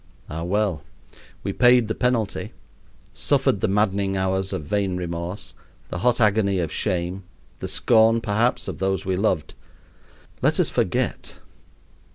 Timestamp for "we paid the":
1.43-1.93